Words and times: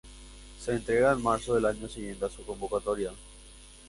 Se 0.59 0.71
entrega 0.71 1.11
en 1.11 1.21
marzo 1.21 1.53
del 1.53 1.67
año 1.67 1.87
siguiente 1.87 2.25
a 2.25 2.29
su 2.29 2.43
convocatoria. 2.43 3.11